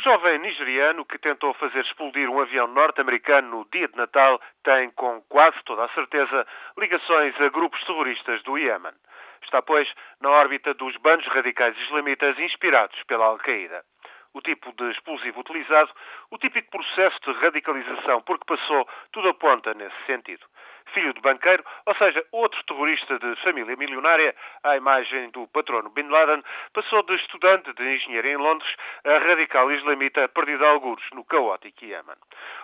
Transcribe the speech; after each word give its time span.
O 0.00 0.02
jovem 0.02 0.38
nigeriano 0.38 1.04
que 1.04 1.18
tentou 1.18 1.52
fazer 1.52 1.80
explodir 1.80 2.26
um 2.30 2.40
avião 2.40 2.66
norte-americano 2.66 3.50
no 3.50 3.68
dia 3.70 3.86
de 3.86 3.98
Natal 3.98 4.40
tem, 4.64 4.90
com 4.92 5.20
quase 5.28 5.58
toda 5.66 5.84
a 5.84 5.90
certeza, 5.90 6.46
ligações 6.78 7.38
a 7.38 7.50
grupos 7.50 7.84
terroristas 7.84 8.42
do 8.44 8.56
Iémen. 8.56 8.94
Está, 9.42 9.60
pois, 9.60 9.86
na 10.18 10.30
órbita 10.30 10.72
dos 10.72 10.96
bandos 10.96 11.26
radicais 11.26 11.76
islamitas 11.80 12.38
inspirados 12.38 12.98
pela 13.02 13.26
Al-Qaeda 13.26 13.84
o 14.32 14.40
tipo 14.40 14.72
de 14.72 14.90
explosivo 14.90 15.40
utilizado, 15.40 15.90
o 16.30 16.38
típico 16.38 16.70
processo 16.70 17.18
de 17.20 17.32
radicalização 17.40 18.22
por 18.22 18.38
que 18.38 18.46
passou, 18.46 18.88
tudo 19.12 19.28
aponta 19.28 19.74
nesse 19.74 19.96
sentido. 20.06 20.44
Filho 20.92 21.14
de 21.14 21.20
banqueiro, 21.20 21.64
ou 21.86 21.94
seja, 21.94 22.24
outro 22.32 22.62
terrorista 22.64 23.16
de 23.18 23.36
família 23.42 23.76
milionária, 23.76 24.34
à 24.64 24.76
imagem 24.76 25.30
do 25.30 25.46
patrono 25.48 25.90
Bin 25.90 26.08
Laden, 26.08 26.42
passou 26.72 27.02
de 27.04 27.14
estudante 27.14 27.72
de 27.74 27.94
engenharia 27.94 28.32
em 28.32 28.36
Londres 28.36 28.68
a 29.04 29.18
radical 29.18 29.70
islamita 29.70 30.28
perdido 30.28 30.64
a 30.64 30.70
algures 30.70 31.04
no 31.12 31.24
caótico 31.24 31.84
Iémen. 31.84 32.16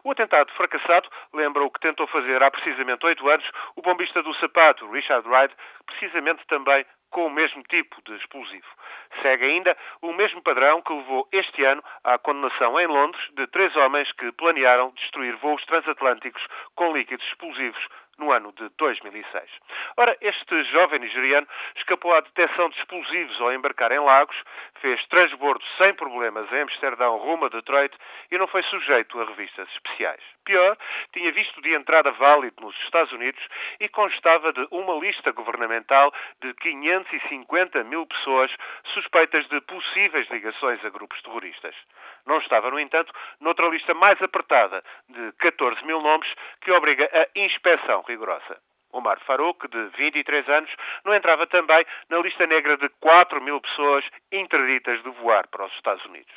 O 0.03 0.11
atentado 0.11 0.53
fracassado 0.53 1.09
lembra 1.33 1.63
o 1.63 1.71
que 1.71 1.81
tentou 1.81 2.07
fazer 2.09 2.43
há 2.43 2.51
precisamente 2.51 3.07
oito 3.07 3.29
anos 3.29 3.49
o 3.77 3.83
bombista 3.83 4.23
do 4.23 4.35
sapato, 4.35 4.91
Richard 4.91 5.29
Wright, 5.29 5.55
precisamente 5.87 6.45
também 6.49 6.85
com 7.11 7.27
o 7.27 7.31
mesmo 7.31 7.63
tipo 7.65 8.01
de 8.03 8.15
explosivo. 8.17 8.67
Segue 9.23 9.45
ainda 9.45 9.77
o 10.03 10.13
mesmo 10.13 10.43
padrão 10.43 10.83
que 10.83 10.93
levou 10.93 11.29
este 11.33 11.65
ano 11.65 11.83
à 12.05 12.19
condenação 12.19 12.79
em 12.79 12.87
Londres 12.87 13.23
de 13.35 13.47
três 13.49 13.75
homens 13.77 14.11
que 14.13 14.33
planearam 14.33 14.93
destruir 14.97 15.37
voos 15.37 15.65
transatlânticos 15.67 16.45
com 16.75 16.97
líquidos 16.97 17.27
explosivos 17.27 17.87
no 18.19 18.33
ano 18.33 18.53
de 18.53 18.69
2006. 18.79 19.51
Ora, 19.97 20.17
este 20.21 20.65
jovem 20.65 21.01
nigeriano 21.01 21.47
escapou 21.77 22.15
à 22.15 22.21
detecção 22.21 22.69
de 22.71 22.79
explosivos 22.79 23.41
ao 23.41 23.53
embarcar 23.53 23.93
em 23.93 23.99
Lagos, 23.99 24.37
fez 24.81 25.05
transbordo 25.09 25.65
sem 25.79 25.95
problemas 25.95 26.51
em 26.53 26.63
Amsterdão 26.63 27.17
rumo 27.19 27.47
a 27.47 27.49
Detroit 27.49 27.95
e 28.31 28.39
não 28.39 28.47
foi 28.47 28.63
sujeito 28.65 29.21
a 29.21 29.25
revistas 29.25 29.69
especiais. 29.71 30.23
Pior, 30.45 30.77
tinha 31.13 31.33
visto 31.33 31.61
de 31.61 31.75
entrada 31.75 32.13
válido 32.13 32.63
nos 32.63 32.77
Estados 32.85 33.13
Unidos 33.13 33.43
e 33.81 33.89
constava 33.89 34.53
de 34.53 34.67
uma 34.71 34.95
lista 34.95 35.33
governamental 35.33 36.13
de 36.41 36.55
550 36.55 37.85
mil 37.85 38.07
pessoas 38.07 38.51
suspeitas 38.95 39.47
de 39.49 39.61
possíveis 39.63 40.29
ligações 40.31 40.85
a 40.85 40.89
grupos 40.89 41.21
terroristas. 41.23 41.75
Não 42.27 42.39
estava, 42.39 42.71
no 42.71 42.79
entanto, 42.79 43.13
noutra 43.41 43.69
lista 43.69 43.93
mais 43.95 44.21
apertada, 44.23 44.83
de 45.09 45.33
14 45.39 45.85
mil 45.85 46.01
nomes, 46.01 46.29
que 46.61 46.71
obriga 46.71 47.09
a 47.13 47.39
inspeção 47.39 48.05
rigorosa. 48.07 48.59
Omar 48.93 49.19
Farouk, 49.21 49.69
de 49.69 49.89
23 49.97 50.49
anos, 50.49 50.71
não 51.05 51.15
entrava 51.15 51.47
também 51.47 51.85
na 52.09 52.19
lista 52.19 52.47
negra 52.47 52.77
de 52.77 52.89
4 53.01 53.43
mil 53.43 53.61
pessoas 53.61 54.05
interditas 54.33 55.03
de 55.03 55.11
voar 55.11 55.47
para 55.49 55.67
os 55.67 55.73
Estados 55.75 56.05
Unidos. 56.07 56.33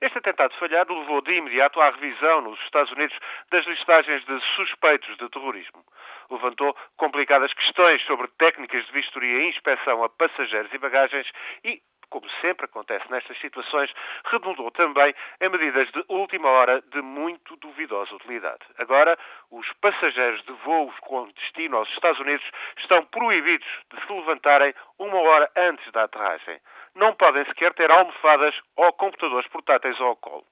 Este 0.00 0.18
atentado 0.18 0.54
falhado 0.58 0.98
levou 0.98 1.20
de 1.22 1.32
imediato 1.32 1.80
à 1.80 1.90
revisão 1.90 2.40
nos 2.42 2.60
Estados 2.62 2.90
Unidos 2.92 3.16
das 3.50 3.64
listagens 3.66 4.24
de 4.24 4.40
suspeitos 4.56 5.16
de 5.16 5.28
terrorismo. 5.30 5.84
Levantou 6.30 6.76
complicadas 6.96 7.52
questões 7.54 8.02
sobre 8.02 8.28
técnicas 8.38 8.84
de 8.86 8.92
vistoria 8.92 9.44
e 9.44 9.48
inspeção 9.50 10.02
a 10.02 10.08
passageiros 10.08 10.72
e 10.72 10.78
bagagens 10.78 11.30
e 11.64 11.80
como 12.12 12.28
sempre 12.42 12.66
acontece 12.66 13.10
nestas 13.10 13.38
situações, 13.40 13.90
redundou 14.26 14.70
também 14.70 15.14
em 15.40 15.48
medidas 15.48 15.90
de 15.92 16.04
última 16.08 16.46
hora 16.46 16.82
de 16.92 17.00
muito 17.00 17.56
duvidosa 17.56 18.14
utilidade. 18.14 18.60
Agora, 18.78 19.18
os 19.50 19.66
passageiros 19.80 20.42
de 20.44 20.52
voos 20.64 20.94
com 21.00 21.26
destino 21.28 21.78
aos 21.78 21.88
Estados 21.88 22.20
Unidos 22.20 22.44
estão 22.76 23.02
proibidos 23.06 23.66
de 23.90 23.98
se 24.06 24.12
levantarem 24.12 24.74
uma 24.98 25.18
hora 25.20 25.50
antes 25.56 25.90
da 25.92 26.04
aterragem. 26.04 26.60
Não 26.94 27.14
podem 27.14 27.46
sequer 27.46 27.72
ter 27.72 27.90
almofadas 27.90 28.54
ou 28.76 28.92
computadores 28.92 29.48
portáteis 29.48 29.98
ao 29.98 30.14
colo. 30.16 30.44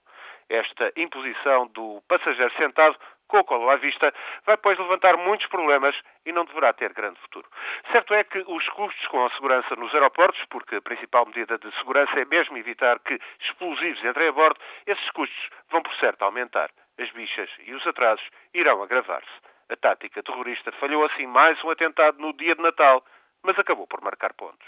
Esta 0.48 0.90
imposição 0.96 1.66
do 1.68 2.02
passageiro 2.08 2.52
sentado 2.56 2.96
com 3.30 3.38
o 3.38 3.44
colo 3.44 3.70
à 3.70 3.76
vista, 3.76 4.12
vai 4.44 4.56
pois 4.56 4.78
levantar 4.78 5.16
muitos 5.16 5.46
problemas 5.46 5.96
e 6.26 6.32
não 6.32 6.44
deverá 6.44 6.72
ter 6.72 6.92
grande 6.92 7.18
futuro. 7.20 7.48
Certo 7.92 8.12
é 8.12 8.24
que 8.24 8.44
os 8.46 8.68
custos 8.70 9.06
com 9.06 9.24
a 9.24 9.30
segurança 9.30 9.74
nos 9.76 9.94
aeroportos, 9.94 10.44
porque 10.50 10.76
a 10.76 10.82
principal 10.82 11.24
medida 11.26 11.56
de 11.58 11.70
segurança 11.78 12.18
é 12.18 12.24
mesmo 12.24 12.58
evitar 12.58 12.98
que 12.98 13.18
explosivos 13.40 14.04
entrem 14.04 14.28
a 14.28 14.32
bordo, 14.32 14.60
esses 14.86 15.10
custos 15.12 15.48
vão 15.70 15.82
por 15.82 15.94
certo 15.94 16.22
aumentar. 16.22 16.70
As 16.98 17.10
bichas 17.12 17.48
e 17.66 17.72
os 17.72 17.86
atrasos 17.86 18.28
irão 18.52 18.82
agravar-se. 18.82 19.30
A 19.70 19.76
tática 19.76 20.22
terrorista 20.22 20.72
falhou 20.72 21.04
assim 21.04 21.26
mais 21.26 21.62
um 21.64 21.70
atentado 21.70 22.18
no 22.18 22.32
dia 22.32 22.56
de 22.56 22.62
Natal, 22.62 23.04
mas 23.42 23.58
acabou 23.58 23.86
por 23.86 24.02
marcar 24.02 24.34
pontos. 24.34 24.66